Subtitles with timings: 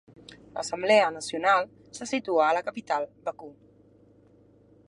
[0.53, 1.69] L'Assemblea Nacional
[1.99, 3.55] se situa a la capital Bakú.